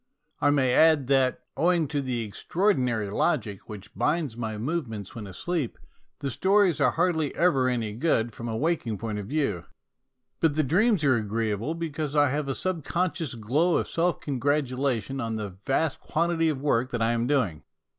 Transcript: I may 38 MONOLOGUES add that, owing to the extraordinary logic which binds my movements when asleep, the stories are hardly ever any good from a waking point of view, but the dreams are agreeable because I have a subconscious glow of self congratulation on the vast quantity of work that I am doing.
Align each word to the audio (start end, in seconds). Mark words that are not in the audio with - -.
I 0.39 0.49
may 0.49 0.69
38 0.71 0.71
MONOLOGUES 0.71 0.91
add 1.03 1.07
that, 1.09 1.39
owing 1.55 1.87
to 1.89 2.01
the 2.01 2.21
extraordinary 2.23 3.05
logic 3.05 3.69
which 3.69 3.93
binds 3.93 4.35
my 4.35 4.57
movements 4.57 5.13
when 5.13 5.27
asleep, 5.27 5.77
the 6.21 6.31
stories 6.31 6.81
are 6.81 6.89
hardly 6.89 7.35
ever 7.35 7.69
any 7.69 7.93
good 7.93 8.33
from 8.33 8.47
a 8.47 8.57
waking 8.57 8.97
point 8.97 9.19
of 9.19 9.27
view, 9.27 9.65
but 10.39 10.55
the 10.55 10.63
dreams 10.63 11.03
are 11.03 11.17
agreeable 11.17 11.75
because 11.75 12.15
I 12.15 12.29
have 12.29 12.47
a 12.47 12.55
subconscious 12.55 13.35
glow 13.35 13.77
of 13.77 13.87
self 13.87 14.19
congratulation 14.21 15.21
on 15.21 15.35
the 15.35 15.51
vast 15.67 15.99
quantity 15.99 16.49
of 16.49 16.59
work 16.63 16.89
that 16.89 17.01
I 17.03 17.11
am 17.11 17.27
doing. 17.27 17.61